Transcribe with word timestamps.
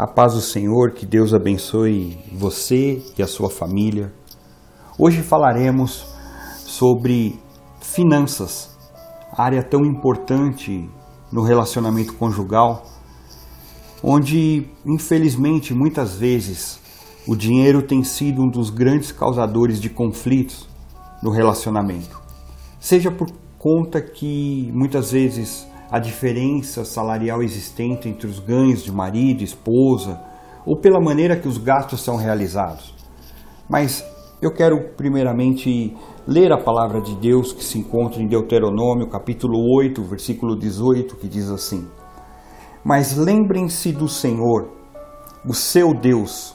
A 0.00 0.06
paz 0.06 0.32
do 0.32 0.40
Senhor, 0.40 0.92
que 0.92 1.04
Deus 1.04 1.34
abençoe 1.34 2.18
você 2.32 3.02
e 3.18 3.22
a 3.22 3.26
sua 3.26 3.50
família. 3.50 4.10
Hoje 4.98 5.20
falaremos 5.20 6.06
sobre 6.56 7.38
finanças, 7.82 8.74
área 9.30 9.62
tão 9.62 9.84
importante 9.84 10.88
no 11.30 11.42
relacionamento 11.42 12.14
conjugal, 12.14 12.86
onde 14.02 14.70
infelizmente 14.86 15.74
muitas 15.74 16.14
vezes 16.14 16.80
o 17.28 17.36
dinheiro 17.36 17.82
tem 17.82 18.02
sido 18.02 18.40
um 18.40 18.48
dos 18.48 18.70
grandes 18.70 19.12
causadores 19.12 19.78
de 19.78 19.90
conflitos 19.90 20.66
no 21.22 21.30
relacionamento. 21.30 22.18
Seja 22.80 23.10
por 23.10 23.30
conta 23.58 24.00
que 24.00 24.72
muitas 24.72 25.12
vezes 25.12 25.66
a 25.90 25.98
diferença 25.98 26.84
salarial 26.84 27.42
existente 27.42 28.08
entre 28.08 28.26
os 28.26 28.38
ganhos 28.38 28.82
de 28.82 28.92
marido 28.92 29.40
e 29.40 29.44
esposa, 29.44 30.20
ou 30.64 30.78
pela 30.78 31.00
maneira 31.00 31.36
que 31.36 31.48
os 31.48 31.58
gastos 31.58 32.02
são 32.02 32.16
realizados. 32.16 32.94
Mas 33.68 34.04
eu 34.40 34.52
quero 34.52 34.94
primeiramente 34.96 35.96
ler 36.26 36.52
a 36.52 36.62
palavra 36.62 37.00
de 37.00 37.16
Deus 37.16 37.52
que 37.52 37.64
se 37.64 37.78
encontra 37.78 38.22
em 38.22 38.28
Deuteronômio, 38.28 39.08
capítulo 39.08 39.58
8, 39.78 40.02
versículo 40.04 40.56
18, 40.56 41.16
que 41.16 41.26
diz 41.26 41.50
assim: 41.50 41.88
Mas 42.84 43.16
lembrem-se 43.16 43.90
do 43.90 44.08
Senhor, 44.08 44.70
o 45.44 45.54
seu 45.54 45.92
Deus, 45.92 46.54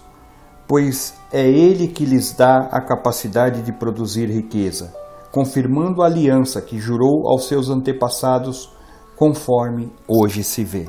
pois 0.67 1.17
é 1.31 1.45
ele 1.45 1.87
que 1.87 2.05
lhes 2.05 2.33
dá 2.33 2.69
a 2.71 2.81
capacidade 2.81 3.61
de 3.63 3.73
produzir 3.73 4.29
riqueza, 4.29 4.93
confirmando 5.31 6.01
a 6.01 6.05
aliança 6.05 6.61
que 6.61 6.79
jurou 6.79 7.27
aos 7.27 7.47
seus 7.47 7.69
antepassados 7.69 8.74
conforme 9.15 9.91
hoje 10.07 10.43
se 10.43 10.63
vê. 10.63 10.87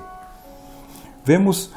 Vemos 1.25 1.73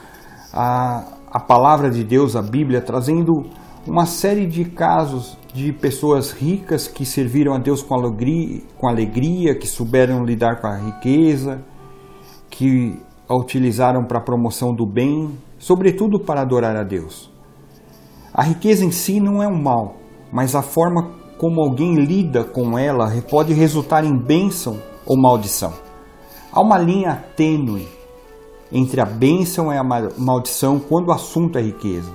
a, 0.54 1.06
a 1.32 1.40
palavra 1.40 1.90
de 1.90 2.04
Deus, 2.04 2.36
a 2.36 2.42
Bíblia, 2.42 2.82
trazendo 2.82 3.46
uma 3.88 4.06
série 4.06 4.46
de 4.46 4.66
casos 4.66 5.38
de 5.54 5.74
pessoas 5.74 6.32
ricas 6.32 6.88
que 6.88 7.06
serviram 7.06 7.54
a 7.54 7.58
Deus 7.58 7.82
com 7.82 7.96
alegria, 7.96 8.62
com 8.78 8.88
alegria 8.88 9.56
que 9.56 9.68
souberam 9.68 10.24
lidar 10.24 10.62
com 10.62 10.68
a 10.68 10.78
riqueza, 10.78 11.64
que 12.50 13.00
a 13.28 13.36
utilizaram 13.36 14.06
para 14.06 14.20
a 14.20 14.24
promoção 14.24 14.74
do 14.74 14.86
bem, 14.86 15.32
sobretudo 15.58 16.20
para 16.20 16.42
adorar 16.42 16.76
a 16.76 16.84
Deus. 16.84 17.32
A 18.34 18.44
riqueza 18.44 18.86
em 18.86 18.92
si 18.92 19.20
não 19.20 19.42
é 19.42 19.48
um 19.48 19.62
mal, 19.62 19.96
mas 20.32 20.56
a 20.56 20.62
forma 20.62 21.12
como 21.40 21.62
alguém 21.62 21.96
lida 21.96 22.44
com 22.44 22.78
ela 22.78 23.10
pode 23.30 23.54
resultar 23.54 24.04
em 24.04 24.16
bênção 24.16 24.78
ou 25.06 25.20
maldição. 25.20 25.89
Há 26.52 26.62
uma 26.62 26.80
linha 26.80 27.24
tênue 27.36 27.88
entre 28.72 29.00
a 29.00 29.06
bênção 29.06 29.72
e 29.72 29.78
a 29.78 29.84
maldição 29.84 30.80
quando 30.80 31.10
o 31.10 31.12
assunto 31.12 31.60
é 31.60 31.62
riqueza. 31.62 32.12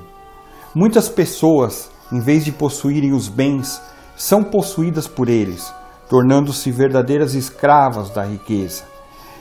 Muitas 0.74 1.08
pessoas, 1.08 1.88
em 2.12 2.18
vez 2.18 2.44
de 2.44 2.50
possuírem 2.50 3.12
os 3.12 3.28
bens, 3.28 3.80
são 4.16 4.42
possuídas 4.42 5.06
por 5.06 5.28
eles, 5.28 5.72
tornando-se 6.08 6.70
verdadeiras 6.72 7.34
escravas 7.34 8.10
da 8.10 8.24
riqueza. 8.24 8.82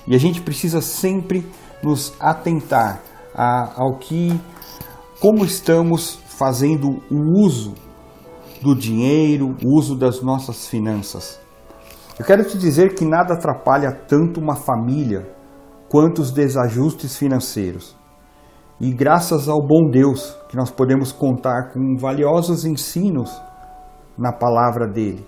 E 0.05 0.15
a 0.15 0.19
gente 0.19 0.41
precisa 0.41 0.79
sempre 0.79 1.43
nos 1.81 2.13
atentar 2.19 3.01
a, 3.33 3.73
ao 3.75 3.97
que, 3.97 4.39
como 5.19 5.43
estamos 5.43 6.19
fazendo 6.27 7.01
o 7.09 7.43
uso 7.43 7.73
do 8.61 8.75
dinheiro, 8.75 9.55
o 9.63 9.75
uso 9.77 9.95
das 9.95 10.21
nossas 10.21 10.67
finanças. 10.67 11.42
Eu 12.19 12.23
quero 12.23 12.43
te 12.45 12.59
dizer 12.59 12.93
que 12.93 13.03
nada 13.03 13.33
atrapalha 13.33 13.91
tanto 13.91 14.39
uma 14.39 14.55
família 14.55 15.27
quanto 15.89 16.21
os 16.21 16.31
desajustes 16.31 17.17
financeiros. 17.17 17.97
E 18.79 18.93
graças 18.93 19.49
ao 19.49 19.59
bom 19.59 19.89
Deus 19.89 20.37
que 20.47 20.55
nós 20.55 20.69
podemos 20.69 21.11
contar 21.11 21.71
com 21.73 21.97
valiosos 21.97 22.65
ensinos 22.65 23.31
na 24.15 24.31
palavra 24.31 24.87
dele. 24.87 25.25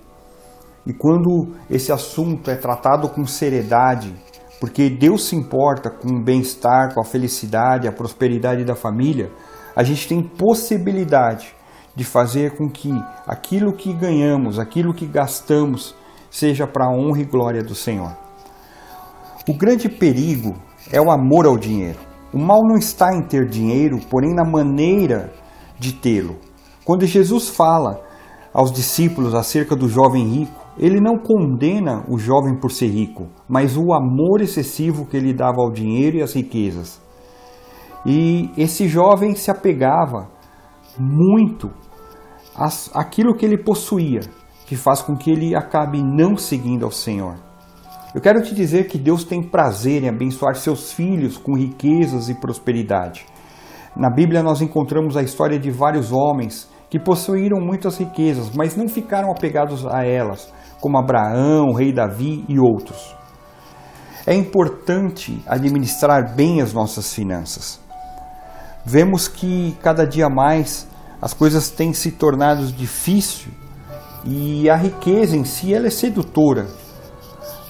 E 0.86 0.94
quando 0.94 1.55
esse 1.71 1.92
assunto 1.92 2.52
é 2.52 2.55
tratado 2.55 3.10
com 3.10 3.26
seriedade, 3.26 4.14
porque 4.60 4.87
Deus 4.87 5.27
se 5.27 5.36
importa 5.36 5.89
com 5.89 6.20
o 6.20 6.23
bem-estar, 6.23 6.93
com 6.93 7.02
a 7.02 7.05
felicidade, 7.05 7.87
a 7.87 7.92
prosperidade 7.92 8.64
da 8.64 8.76
família, 8.76 9.31
a 9.76 9.81
gente 9.81 10.08
tem 10.08 10.21
possibilidade 10.21 11.55
de 11.95 12.04
fazer 12.04 12.55
com 12.55 12.70
que 12.70 12.92
aquilo 13.26 13.73
que 13.73 13.92
ganhamos, 13.92 14.60
aquilo 14.60 14.93
que 14.93 15.08
gastamos, 15.08 15.95
seja 16.36 16.68
para 16.68 16.86
a 16.86 16.92
honra 16.92 17.22
e 17.22 17.23
glória 17.23 17.64
do 17.64 17.73
Senhor. 17.73 18.14
O 19.48 19.54
grande 19.54 19.88
perigo 19.88 20.54
é 20.92 21.00
o 21.00 21.10
amor 21.10 21.46
ao 21.46 21.58
dinheiro. 21.58 21.98
O 22.34 22.38
mal 22.38 22.60
não 22.62 22.76
está 22.76 23.16
em 23.16 23.22
ter 23.22 23.48
dinheiro, 23.48 24.00
porém 24.10 24.34
na 24.34 24.44
maneira 24.44 25.32
de 25.80 25.94
tê-lo. 25.94 26.36
Quando 26.84 27.06
Jesus 27.06 27.48
fala 27.48 28.02
aos 28.54 28.70
discípulos 28.70 29.34
acerca 29.34 29.78
do 29.78 29.88
jovem 29.88 30.28
rico, 30.28 30.66
ele 30.78 31.00
não 31.00 31.18
condena 31.18 32.04
o 32.10 32.18
jovem 32.18 32.60
por 32.60 32.70
ser 32.70 32.88
rico, 32.88 33.28
mas 33.48 33.78
o 33.78 33.94
amor 33.94 34.42
excessivo 34.42 35.06
que 35.06 35.16
ele 35.16 35.34
dava 35.34 35.62
ao 35.62 35.72
dinheiro 35.72 36.17
e 36.17 36.22
às 36.22 36.34
riquezas. 36.34 37.02
E 38.06 38.52
esse 38.58 38.90
jovem 38.90 39.36
se 39.36 39.50
apegava 39.50 40.28
muito 41.00 41.72
àquilo 42.94 43.34
que 43.36 43.46
ele 43.46 43.58
possuía, 43.58 44.20
que 44.65 44.76
faz 44.76 45.02
com 45.02 45.15
que 45.15 45.31
ele 45.31 45.55
acabe 45.55 46.02
não 46.02 46.36
seguindo 46.36 46.86
ao 46.86 46.92
Senhor. 46.92 47.36
Eu 48.14 48.21
quero 48.21 48.42
te 48.42 48.55
dizer 48.55 48.87
que 48.87 48.98
Deus 48.98 49.23
tem 49.23 49.43
prazer 49.43 50.03
em 50.03 50.09
abençoar 50.09 50.55
seus 50.55 50.93
filhos 50.93 51.37
com 51.37 51.53
riquezas 51.53 52.30
e 52.30 52.33
prosperidade. 52.33 53.25
Na 53.95 54.09
Bíblia 54.09 54.42
nós 54.42 54.61
encontramos 54.61 55.17
a 55.17 55.21
história 55.21 55.59
de 55.59 55.70
vários 55.70 56.11
homens 56.11 56.70
que 56.89 56.99
possuíram 56.99 57.59
muitas 57.59 57.98
riquezas, 57.98 58.52
mas 58.55 58.75
não 58.75 58.87
ficaram 58.87 59.31
apegados 59.31 59.86
a 59.86 60.05
elas, 60.05 60.52
como 60.80 60.98
Abraão, 60.98 61.73
rei 61.73 61.92
Davi 61.92 62.45
e 62.48 62.58
outros. 62.58 63.15
É 64.25 64.33
importante 64.33 65.43
administrar 65.45 66.36
bem 66.36 66.61
as 66.61 66.73
nossas 66.73 67.14
finanças. 67.14 67.80
Vemos 68.86 69.27
que 69.27 69.75
cada 69.81 70.05
dia 70.05 70.30
mais 70.30 70.87
as 71.21 71.33
coisas 71.33 71.70
têm 71.70 71.92
se 71.92 72.11
tornado 72.11 72.65
difíceis 72.71 73.64
e 74.25 74.67
a 74.69 74.75
riqueza 74.75 75.37
em 75.37 75.45
si 75.45 75.73
ela 75.73 75.87
é 75.87 75.91
sedutora. 75.91 76.67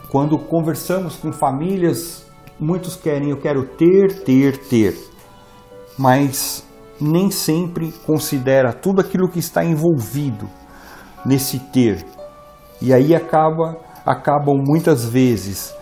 Quando 0.10 0.40
conversamos 0.40 1.18
com 1.18 1.34
famílias, 1.34 2.26
muitos 2.58 2.96
querem, 2.96 3.30
eu 3.30 3.38
quero 3.38 3.66
ter, 3.66 4.24
ter, 4.24 4.58
ter. 4.70 4.98
Mas 5.98 6.66
nem 7.00 7.30
sempre 7.30 7.92
considera 8.06 8.72
tudo 8.72 9.02
aquilo 9.02 9.30
que 9.30 9.40
está 9.40 9.66
envolvido 9.66 10.50
nesse 11.26 11.60
ter. 11.60 12.06
E 12.82 12.94
aí 12.94 13.14
acaba 13.14 13.78
acabam 14.06 14.56
muitas 14.66 15.04
vezes 15.04 15.74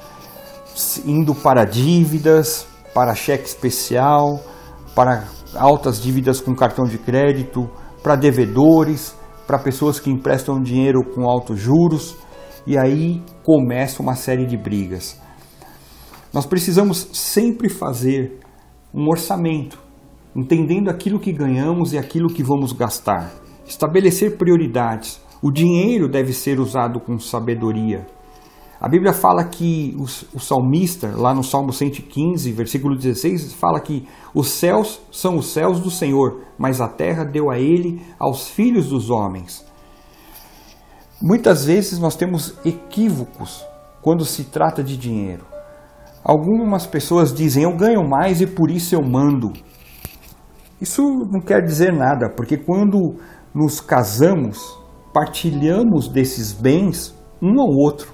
indo 1.05 1.35
para 1.35 1.65
dívidas, 1.65 2.65
para 2.93 3.13
cheque 3.13 3.45
especial, 3.45 4.39
para 4.95 5.25
altas 5.55 6.01
dívidas 6.01 6.39
com 6.39 6.55
cartão 6.55 6.85
de 6.85 6.97
crédito, 6.97 7.69
para 8.01 8.15
devedores, 8.15 9.15
para 9.45 9.59
pessoas 9.59 9.99
que 9.99 10.09
emprestam 10.09 10.61
dinheiro 10.61 11.03
com 11.03 11.29
altos 11.29 11.59
juros 11.59 12.15
e 12.65 12.77
aí 12.77 13.21
começa 13.43 14.01
uma 14.01 14.15
série 14.15 14.45
de 14.45 14.57
brigas. 14.57 15.19
Nós 16.33 16.45
precisamos 16.45 17.09
sempre 17.13 17.69
fazer 17.69 18.39
um 18.93 19.07
orçamento, 19.07 19.79
entendendo 20.35 20.89
aquilo 20.89 21.19
que 21.19 21.31
ganhamos 21.31 21.93
e 21.93 21.97
aquilo 21.97 22.27
que 22.27 22.43
vamos 22.43 22.71
gastar. 22.71 23.31
Estabelecer 23.65 24.37
prioridades. 24.37 25.21
O 25.41 25.51
dinheiro 25.51 26.07
deve 26.07 26.33
ser 26.33 26.59
usado 26.59 26.99
com 26.99 27.19
sabedoria. 27.19 28.05
A 28.83 28.89
Bíblia 28.89 29.13
fala 29.13 29.45
que 29.45 29.95
o, 29.97 30.03
o, 30.35 30.39
salmista, 30.41 31.13
lá 31.15 31.33
no 31.33 31.41
Salmo 31.41 31.71
115, 31.71 32.51
versículo 32.51 32.97
16, 32.97 33.53
fala 33.53 33.79
que 33.79 34.05
os 34.35 34.49
céus 34.49 34.99
são 35.09 35.37
os 35.37 35.53
céus 35.53 35.79
do 35.79 35.89
Senhor, 35.89 36.41
mas 36.57 36.81
a 36.81 36.89
terra 36.89 37.23
deu 37.23 37.49
a 37.49 37.57
ele 37.57 38.01
aos 38.19 38.49
filhos 38.49 38.89
dos 38.89 39.09
homens. 39.09 39.65
Muitas 41.21 41.63
vezes 41.63 41.97
nós 41.97 42.17
temos 42.17 42.57
equívocos 42.65 43.65
quando 44.01 44.25
se 44.25 44.43
trata 44.43 44.83
de 44.83 44.97
dinheiro. 44.97 45.45
Algumas 46.21 46.85
pessoas 46.85 47.33
dizem 47.33 47.63
eu 47.63 47.77
ganho 47.77 48.05
mais 48.05 48.41
e 48.41 48.47
por 48.47 48.69
isso 48.69 48.93
eu 48.93 49.01
mando. 49.01 49.53
Isso 50.81 51.01
não 51.31 51.39
quer 51.39 51.61
dizer 51.61 51.93
nada, 51.93 52.29
porque 52.29 52.57
quando 52.57 53.15
nos 53.55 53.79
casamos, 53.79 54.59
partilhamos 55.13 56.09
desses 56.09 56.51
bens 56.51 57.17
um 57.41 57.61
ao 57.61 57.69
outro. 57.69 58.12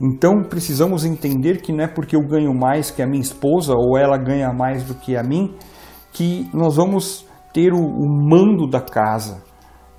Então 0.00 0.42
precisamos 0.42 1.04
entender 1.04 1.62
que 1.62 1.72
não 1.72 1.84
é 1.84 1.88
porque 1.88 2.16
eu 2.16 2.20
ganho 2.20 2.54
mais 2.54 2.90
que 2.90 3.02
a 3.02 3.06
minha 3.06 3.22
esposa 3.22 3.74
ou 3.74 3.96
ela 3.96 4.18
ganha 4.18 4.52
mais 4.52 4.84
do 4.84 4.94
que 4.94 5.16
a 5.16 5.22
mim 5.22 5.54
que 6.12 6.48
nós 6.52 6.76
vamos 6.76 7.26
ter 7.52 7.72
o, 7.72 7.78
o 7.78 8.06
mando 8.06 8.68
da 8.68 8.80
casa. 8.80 9.42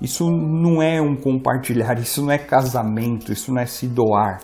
Isso 0.00 0.30
não 0.30 0.80
é 0.80 1.00
um 1.00 1.16
compartilhar, 1.16 1.98
isso 1.98 2.22
não 2.22 2.30
é 2.30 2.38
casamento, 2.38 3.32
isso 3.32 3.52
não 3.52 3.60
é 3.60 3.66
se 3.66 3.88
doar. 3.88 4.40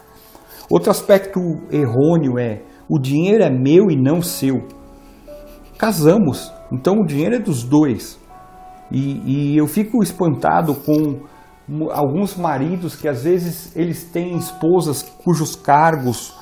Outro 0.69 0.91
aspecto 0.91 1.41
errôneo 1.71 2.39
é 2.39 2.63
o 2.89 2.99
dinheiro 2.99 3.45
é 3.45 3.51
meu 3.51 3.91
e 3.91 3.97
não 3.97 4.21
seu. 4.21 4.67
Casamos, 5.79 6.53
Então 6.73 7.01
o 7.01 7.07
dinheiro 7.07 7.37
é 7.37 7.39
dos 7.39 7.63
dois. 7.63 8.19
E, 8.91 9.53
e 9.53 9.57
eu 9.57 9.67
fico 9.67 10.03
espantado 10.03 10.75
com 10.75 11.21
alguns 11.91 12.37
maridos 12.37 12.95
que 12.95 13.09
às 13.09 13.25
vezes 13.25 13.75
eles 13.75 14.05
têm 14.05 14.37
esposas 14.37 15.03
cujos 15.03 15.57
cargos, 15.57 16.35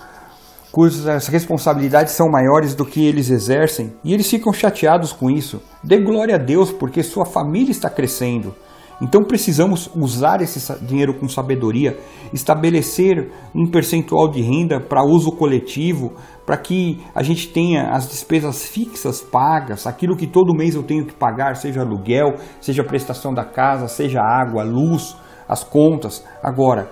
cujas 0.73 1.27
responsabilidades 1.29 2.15
são 2.15 2.29
maiores 2.29 2.75
do 2.75 2.85
que 2.85 3.05
eles 3.05 3.31
exercem, 3.31 3.93
e 4.03 4.13
eles 4.15 4.29
ficam 4.29 4.53
chateados 4.53 5.13
com 5.13 5.31
isso. 5.31 5.63
Dê 5.85 5.99
glória 5.99 6.37
a 6.37 6.39
Deus 6.39 6.73
porque 6.73 7.03
sua 7.03 7.27
família 7.27 7.71
está 7.71 7.91
crescendo. 7.91 8.55
Então 9.01 9.25
precisamos 9.25 9.91
usar 9.97 10.41
esse 10.41 10.61
dinheiro 10.81 11.19
com 11.19 11.29
sabedoria, 11.29 11.99
estabelecer 12.33 13.33
um 13.53 13.69
percentual 13.69 14.31
de 14.31 14.41
renda 14.41 14.81
para 14.81 15.05
uso 15.05 15.33
coletivo, 15.33 16.13
para 16.45 16.57
que 16.57 17.01
a 17.15 17.23
gente 17.23 17.49
tenha 17.49 17.91
as 17.91 18.09
despesas 18.09 18.67
fixas 18.67 19.21
pagas, 19.21 19.87
aquilo 19.87 20.17
que 20.17 20.27
todo 20.27 20.57
mês 20.57 20.75
eu 20.75 20.83
tenho 20.83 21.07
que 21.07 21.15
pagar, 21.15 21.57
seja 21.57 21.81
aluguel, 21.81 22.35
seja 22.61 22.83
prestação 22.83 23.33
da 23.33 23.45
casa, 23.45 23.89
seja 23.89 24.21
água, 24.21 24.65
luz, 24.65 25.17
as 25.49 25.63
contas. 25.63 26.25
Agora, 26.43 26.91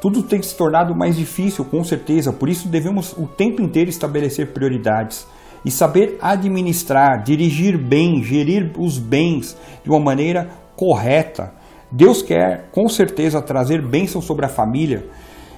tudo 0.00 0.22
tem 0.22 0.40
se 0.42 0.56
tornado 0.56 0.94
mais 0.96 1.16
difícil, 1.16 1.64
com 1.64 1.82
certeza, 1.82 2.32
por 2.32 2.48
isso 2.48 2.68
devemos 2.68 3.12
o 3.12 3.26
tempo 3.26 3.62
inteiro 3.62 3.90
estabelecer 3.90 4.52
prioridades 4.52 5.26
e 5.64 5.70
saber 5.70 6.18
administrar, 6.20 7.22
dirigir 7.22 7.76
bem, 7.76 8.22
gerir 8.22 8.72
os 8.78 8.98
bens 8.98 9.56
de 9.82 9.90
uma 9.90 10.00
maneira 10.00 10.48
correta. 10.76 11.52
Deus 11.90 12.22
quer 12.22 12.68
com 12.70 12.88
certeza 12.88 13.42
trazer 13.42 13.82
bênção 13.82 14.20
sobre 14.20 14.46
a 14.46 14.48
família 14.48 15.06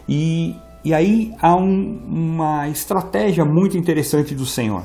e, 0.09 0.57
e 0.85 0.95
aí 0.95 1.33
há 1.41 1.55
um, 1.57 2.01
uma 2.07 2.69
estratégia 2.69 3.45
muito 3.45 3.77
interessante 3.77 4.35
do 4.35 4.47
Senhor 4.47 4.83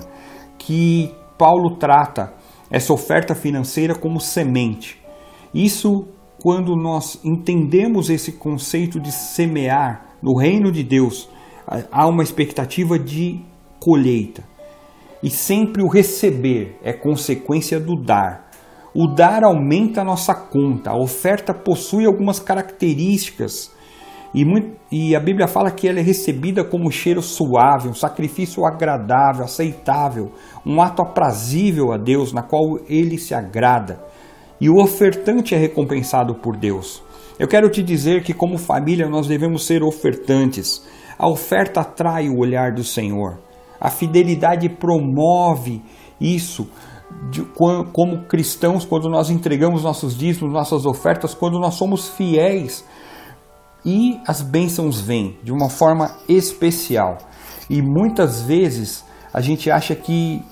que 0.57 1.13
Paulo 1.37 1.77
trata 1.77 2.33
essa 2.69 2.91
oferta 2.93 3.35
financeira 3.35 3.93
como 3.95 4.19
semente. 4.19 5.01
Isso 5.53 6.07
quando 6.41 6.75
nós 6.75 7.19
entendemos 7.23 8.09
esse 8.09 8.33
conceito 8.33 8.99
de 8.99 9.11
semear 9.11 10.15
no 10.21 10.37
reino 10.37 10.71
de 10.71 10.83
Deus, 10.83 11.29
há 11.91 12.07
uma 12.07 12.23
expectativa 12.23 12.99
de 12.99 13.41
colheita. 13.79 14.43
E 15.23 15.29
sempre 15.29 15.81
o 15.81 15.87
receber 15.87 16.77
é 16.83 16.93
consequência 16.93 17.79
do 17.79 17.95
dar. 17.95 18.51
O 18.93 19.07
dar 19.07 19.43
aumenta 19.43 20.01
a 20.01 20.03
nossa 20.03 20.35
conta, 20.35 20.91
a 20.91 20.97
oferta 20.97 21.53
possui 21.53 22.05
algumas 22.05 22.39
características 22.39 23.74
e, 24.35 24.43
muito, 24.43 24.75
e, 24.91 25.15
a 25.15 25.19
Bíblia 25.21 25.47
fala 25.47 25.71
que 25.71 25.87
ela 25.87 25.97
é 25.97 26.03
recebida 26.03 26.61
como 26.61 26.85
um 26.85 26.91
cheiro 26.91 27.21
suave, 27.21 27.87
um 27.87 27.93
sacrifício 27.93 28.65
agradável, 28.65 29.45
aceitável, 29.45 30.33
um 30.65 30.81
ato 30.81 31.01
aprazível 31.01 31.93
a 31.93 31.97
Deus, 31.97 32.33
na 32.33 32.43
qual 32.43 32.77
ele 32.89 33.17
se 33.17 33.33
agrada. 33.33 33.97
E 34.59 34.69
o 34.69 34.75
ofertante 34.75 35.55
é 35.55 35.57
recompensado 35.57 36.35
por 36.35 36.57
Deus. 36.57 37.01
Eu 37.39 37.47
quero 37.47 37.69
te 37.69 37.81
dizer 37.81 38.23
que, 38.23 38.33
como 38.33 38.57
família, 38.57 39.07
nós 39.07 39.25
devemos 39.25 39.65
ser 39.65 39.81
ofertantes. 39.81 40.85
A 41.17 41.29
oferta 41.29 41.79
atrai 41.79 42.27
o 42.27 42.37
olhar 42.37 42.73
do 42.73 42.83
Senhor. 42.83 43.39
A 43.79 43.89
fidelidade 43.89 44.67
promove 44.67 45.81
isso 46.19 46.67
de, 47.31 47.41
como 47.93 48.25
cristãos, 48.27 48.83
quando 48.83 49.09
nós 49.09 49.29
entregamos 49.29 49.81
nossos 49.81 50.17
dízimos, 50.17 50.51
nossas 50.51 50.85
ofertas, 50.85 51.33
quando 51.33 51.57
nós 51.57 51.75
somos 51.75 52.09
fiéis 52.09 52.83
e 53.85 54.19
as 54.27 54.41
bênçãos 54.41 54.99
vêm 54.99 55.37
de 55.43 55.51
uma 55.51 55.69
forma 55.69 56.11
especial. 56.27 57.19
E 57.69 57.81
muitas 57.81 58.41
vezes 58.41 59.05
a 59.31 59.39
gente 59.39 59.69
acha 59.69 59.95
que 59.95 60.43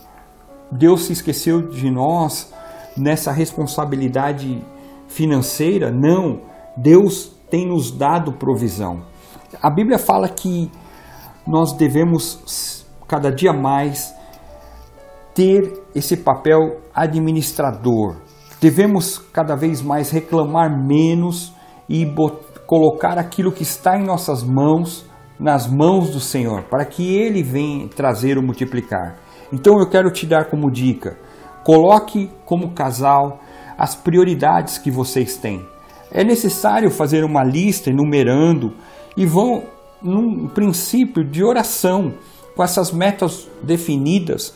Deus 0.72 1.06
se 1.06 1.14
esqueceu 1.14 1.70
de 1.70 1.90
nós 1.90 2.54
nessa 2.96 3.32
responsabilidade 3.32 4.64
financeira. 5.08 5.92
Não, 5.92 6.42
Deus 6.78 7.32
tem 7.50 7.68
nos 7.68 7.92
dado 7.92 8.34
provisão. 8.34 9.04
A 9.62 9.70
Bíblia 9.70 9.98
fala 9.98 10.28
que 10.30 10.72
nós 11.48 11.74
devemos 11.74 12.86
cada 13.08 13.32
dia 13.32 13.54
mais 13.54 14.14
ter 15.34 15.82
esse 15.94 16.18
papel 16.18 16.82
administrador. 16.94 18.18
Devemos 18.62 19.18
cada 19.18 19.56
vez 19.56 19.82
mais 19.82 20.10
reclamar 20.10 20.70
menos 20.70 21.54
e 21.90 22.06
colocar 22.66 23.18
aquilo 23.18 23.52
que 23.52 23.64
está 23.64 23.98
em 23.98 24.04
nossas 24.04 24.44
mãos 24.44 25.06
nas 25.40 25.68
mãos 25.68 26.12
do 26.12 26.20
Senhor, 26.20 26.64
para 26.70 26.86
que 26.86 27.16
Ele 27.16 27.44
venha 27.44 27.88
trazer 27.90 28.38
o 28.38 28.44
multiplicar. 28.44 29.18
Então 29.52 29.80
eu 29.80 29.90
quero 29.90 30.12
te 30.12 30.26
dar 30.26 30.50
como 30.50 30.72
dica: 30.72 31.18
coloque 31.64 32.30
como 32.46 32.74
casal 32.74 33.40
as 33.78 33.96
prioridades 33.96 34.78
que 34.78 34.92
vocês 34.92 35.36
têm. 35.36 35.66
É 36.12 36.24
necessário 36.24 36.90
fazer 36.92 37.24
uma 37.24 37.44
lista 37.44 37.90
enumerando 37.90 38.74
e 39.18 39.26
vão 39.26 39.64
num 40.02 40.48
princípio 40.48 41.28
de 41.28 41.44
oração 41.44 42.14
com 42.56 42.64
essas 42.64 42.92
metas 42.92 43.50
definidas 43.64 44.56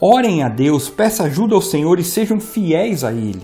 Orem 0.00 0.42
a 0.42 0.48
Deus, 0.48 0.90
peçam 0.90 1.26
ajuda 1.26 1.54
ao 1.54 1.60
Senhor 1.60 2.00
e 2.00 2.04
sejam 2.04 2.40
fiéis 2.40 3.04
a 3.04 3.12
Ele. 3.12 3.42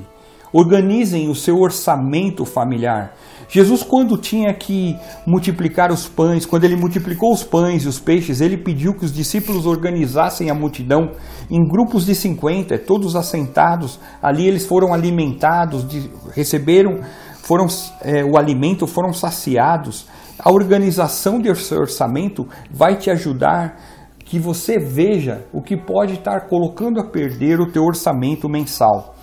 Organizem 0.53 1.29
o 1.29 1.35
seu 1.35 1.57
orçamento 1.57 2.45
familiar. 2.45 3.15
Jesus, 3.49 3.83
quando 3.83 4.17
tinha 4.17 4.55
que 4.55 4.97
multiplicar 5.27 5.91
os 5.91 6.09
pães, 6.09 6.47
quando 6.47 6.65
ele 6.65 6.77
multiplicou 6.77 7.33
os 7.33 7.43
pães 7.43 7.85
e 7.85 7.89
os 7.89 7.99
peixes, 7.99 8.41
ele 8.41 8.57
pediu 8.57 8.95
que 8.95 9.05
os 9.05 9.13
discípulos 9.13 9.67
organizassem 9.67 10.51
a 10.51 10.55
multidão 10.55 11.11
em 11.51 11.67
grupos 11.67 12.07
de 12.07 12.15
50, 12.15 12.79
todos 12.79 13.17
assentados. 13.17 13.99
Ali 14.23 14.47
eles 14.47 14.67
foram 14.67 14.95
alimentados, 14.95 15.85
receberam 16.33 17.01
foram, 17.43 17.67
é, 18.03 18.23
o 18.25 18.39
alimento, 18.39 18.87
foram 18.87 19.13
saciados. 19.13 20.07
A 20.39 20.53
organização 20.53 21.41
de 21.41 21.53
seu 21.57 21.79
orçamento 21.79 22.47
vai 22.71 22.97
te 22.97 23.11
ajudar 23.11 23.77
que 24.25 24.39
você 24.39 24.79
veja 24.79 25.45
o 25.53 25.61
que 25.61 25.77
pode 25.77 26.15
estar 26.15 26.47
colocando 26.49 27.01
a 27.01 27.05
perder 27.05 27.61
o 27.61 27.73
teu 27.73 27.83
orçamento 27.83 28.49
mensal. 28.49 29.17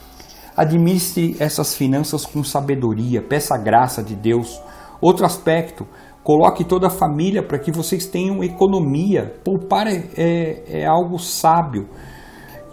Administre 0.57 1.35
essas 1.39 1.75
finanças 1.75 2.25
com 2.25 2.43
sabedoria, 2.43 3.21
peça 3.21 3.53
a 3.53 3.59
graça 3.59 4.01
de 4.01 4.15
Deus. 4.15 4.59
Outro 4.99 5.23
aspecto, 5.23 5.85
coloque 6.23 6.63
toda 6.63 6.87
a 6.87 6.89
família 6.89 7.43
para 7.43 7.59
que 7.59 7.71
vocês 7.71 8.07
tenham 8.07 8.43
economia. 8.43 9.35
Poupar 9.43 9.85
é, 9.85 10.03
é, 10.17 10.81
é 10.81 10.85
algo 10.87 11.19
sábio. 11.19 11.87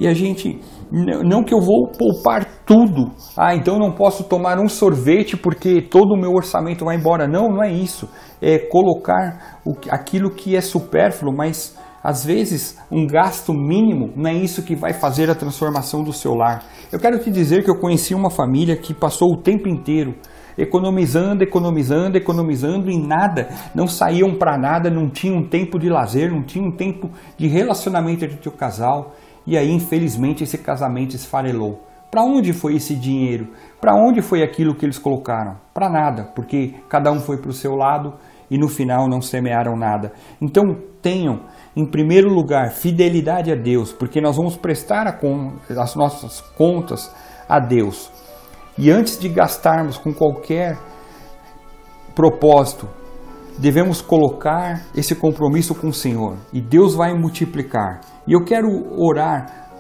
E 0.01 0.09
a 0.09 0.15
gente, 0.15 0.61
não 0.91 1.45
que 1.45 1.55
eu 1.55 1.61
vou 1.61 1.93
poupar 1.93 2.47
tudo, 2.65 3.13
ah, 3.37 3.55
então 3.55 3.79
não 3.79 3.93
posso 3.93 4.25
tomar 4.25 4.59
um 4.59 4.69
sorvete 4.69 5.37
porque 5.37 5.83
todo 5.83 6.15
o 6.15 6.21
meu 6.21 6.33
orçamento 6.33 6.87
vai 6.87 6.97
embora. 6.97 7.29
Não, 7.29 7.49
não 7.49 7.63
é 7.63 7.71
isso. 7.71 8.09
É 8.41 8.59
colocar 8.59 9.61
aquilo 9.91 10.31
que 10.31 10.57
é 10.57 10.61
supérfluo, 10.63 11.37
mas 11.37 11.77
às 12.05 12.23
vezes, 12.23 12.79
um 12.93 13.07
gasto 13.07 13.55
mínimo 13.55 14.13
não 14.15 14.29
é 14.29 14.35
isso 14.35 14.63
que 14.63 14.77
vai 14.77 14.93
fazer 14.93 15.31
a 15.31 15.35
transformação 15.35 16.05
do 16.05 16.13
seu 16.13 16.35
lar. 16.35 16.63
Eu 16.93 17.01
quero 17.01 17.19
te 17.19 17.31
dizer 17.31 17.65
que 17.65 17.71
eu 17.71 17.81
conheci 17.81 18.15
uma 18.15 18.29
família 18.29 18.77
que 18.77 18.93
passou 18.93 19.33
o 19.33 19.41
tempo 19.41 19.71
inteiro 19.71 20.15
economizando, 20.59 21.43
economizando, 21.43 22.19
economizando 22.19 22.91
e 22.91 22.99
nada, 22.99 23.49
não 23.75 23.87
saíam 23.87 24.37
para 24.37 24.59
nada, 24.59 24.91
não 24.91 25.09
tinham 25.09 25.49
tempo 25.49 25.79
de 25.79 25.89
lazer, 25.89 26.31
não 26.31 26.45
tinham 26.45 26.71
tempo 26.71 27.09
de 27.39 27.49
relacionamento 27.49 28.23
entre 28.23 28.49
o 28.51 28.53
casal. 28.53 29.15
E 29.47 29.57
aí, 29.57 29.71
infelizmente, 29.73 30.45
esse 30.45 30.59
casamento 30.59 31.17
esfarelou. 31.17 31.81
Para 32.11 32.23
onde 32.23 32.53
foi 32.53 32.77
esse 32.77 32.95
dinheiro? 32.95 33.49
Para 33.81 33.95
onde 33.97 34.21
foi 34.21 34.43
aquilo 34.43 34.75
que 34.75 34.85
eles 34.85 34.99
colocaram? 34.99 35.57
Para 35.73 35.89
nada, 35.89 36.31
porque 36.37 36.75
cada 36.87 37.11
um 37.11 37.19
foi 37.19 37.39
para 37.39 37.51
o 37.51 37.55
seu 37.55 37.73
lado 37.73 38.13
e 38.51 38.59
no 38.59 38.69
final 38.69 39.09
não 39.09 39.21
semearam 39.21 39.77
nada. 39.77 40.13
Então, 40.41 40.77
tenham 41.01 41.41
em 41.77 41.85
primeiro 41.85 42.29
lugar, 42.29 42.71
fidelidade 42.71 43.51
a 43.51 43.57
Deus, 43.57 43.93
porque 43.93 44.21
nós 44.21 44.37
vamos 44.37 44.57
prestar 44.57 45.19
as 45.77 45.97
nossas 45.97 46.41
contas 46.41 47.13
a 47.49 47.59
Deus. 47.59 48.11
E 48.79 48.91
antes 48.91 49.19
de 49.19 49.29
gastarmos 49.29 49.99
com 49.99 50.13
qualquer 50.13 50.79
propósito, 52.15 52.89
devemos 53.59 54.01
colocar 54.01 54.83
esse 54.95 55.15
compromisso 55.15 55.75
com 55.75 55.89
o 55.89 55.93
Senhor 55.93 56.37
e 56.53 56.61
Deus 56.61 56.95
vai 56.95 57.13
multiplicar. 57.13 58.01
E 58.27 58.33
eu 58.33 58.45
quero 58.45 58.69
orar 58.97 59.71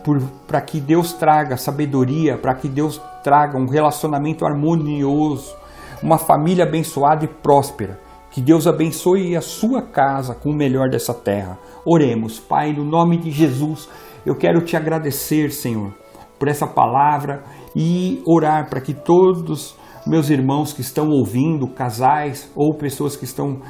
para 0.46 0.60
que 0.60 0.80
Deus 0.80 1.12
traga 1.12 1.56
sabedoria, 1.56 2.36
para 2.36 2.54
que 2.54 2.68
Deus 2.68 3.00
traga 3.22 3.56
um 3.56 3.66
relacionamento 3.66 4.44
harmonioso, 4.44 5.56
uma 6.02 6.18
família 6.18 6.64
abençoada 6.64 7.24
e 7.24 7.28
próspera. 7.28 7.98
Que 8.34 8.40
Deus 8.40 8.66
abençoe 8.66 9.36
a 9.36 9.40
sua 9.40 9.80
casa 9.80 10.34
com 10.34 10.50
o 10.50 10.56
melhor 10.56 10.90
dessa 10.90 11.14
terra. 11.14 11.56
Oremos, 11.86 12.40
Pai, 12.40 12.72
no 12.72 12.84
nome 12.84 13.16
de 13.16 13.30
Jesus, 13.30 13.88
eu 14.26 14.34
quero 14.34 14.60
te 14.64 14.76
agradecer, 14.76 15.52
Senhor, 15.52 15.94
por 16.36 16.48
essa 16.48 16.66
palavra 16.66 17.44
e 17.76 18.20
orar 18.26 18.68
para 18.68 18.80
que 18.80 18.92
todos 18.92 19.76
meus 20.04 20.30
irmãos 20.30 20.72
que 20.72 20.80
estão 20.80 21.10
ouvindo, 21.10 21.68
casais 21.68 22.50
ou 22.56 22.74
pessoas 22.74 23.14
que 23.14 23.24
estão 23.24 23.60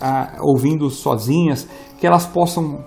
ah, 0.00 0.38
ouvindo 0.40 0.90
sozinhas, 0.90 1.68
que 2.00 2.04
elas 2.04 2.26
possam 2.26 2.84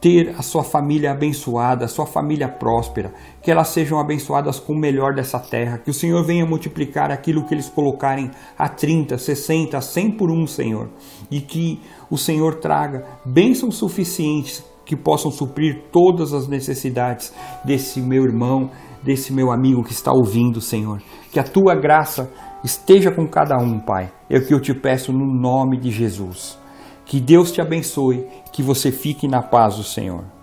ter 0.00 0.34
a 0.38 0.42
sua 0.42 0.62
família 0.62 1.12
abençoada, 1.12 1.84
a 1.84 1.88
sua 1.88 2.06
família 2.06 2.48
próspera, 2.48 3.12
que 3.42 3.50
elas 3.50 3.68
sejam 3.68 3.98
abençoadas 3.98 4.58
com 4.58 4.72
o 4.72 4.78
melhor 4.78 5.14
dessa 5.14 5.38
terra, 5.38 5.78
que 5.78 5.90
o 5.90 5.94
Senhor 5.94 6.24
venha 6.24 6.46
multiplicar 6.46 7.10
aquilo 7.10 7.44
que 7.44 7.54
eles 7.54 7.68
colocarem 7.68 8.30
a 8.58 8.68
30, 8.68 9.18
60, 9.18 9.80
100 9.80 10.10
por 10.12 10.30
um, 10.30 10.46
Senhor, 10.46 10.88
e 11.30 11.40
que 11.40 11.80
o 12.10 12.16
Senhor 12.16 12.56
traga 12.56 13.04
bênçãos 13.24 13.76
suficientes 13.76 14.64
que 14.84 14.96
possam 14.96 15.30
suprir 15.30 15.84
todas 15.90 16.32
as 16.32 16.46
necessidades 16.46 17.32
desse 17.64 18.00
meu 18.00 18.24
irmão, 18.24 18.70
desse 19.02 19.32
meu 19.32 19.50
amigo 19.50 19.82
que 19.82 19.92
está 19.92 20.12
ouvindo, 20.12 20.60
Senhor. 20.60 21.02
Que 21.32 21.38
a 21.38 21.44
tua 21.44 21.74
graça 21.74 22.30
esteja 22.62 23.10
com 23.10 23.26
cada 23.26 23.56
um, 23.56 23.78
Pai. 23.80 24.10
É 24.28 24.38
o 24.38 24.46
que 24.46 24.54
eu 24.54 24.60
te 24.60 24.74
peço 24.74 25.12
no 25.12 25.26
nome 25.26 25.78
de 25.78 25.90
Jesus. 25.90 26.58
Que 27.06 27.20
Deus 27.20 27.52
te 27.52 27.60
abençoe, 27.60 28.26
que 28.52 28.62
você 28.62 28.90
fique 28.90 29.28
na 29.28 29.42
paz 29.42 29.76
do 29.76 29.84
Senhor. 29.84 30.33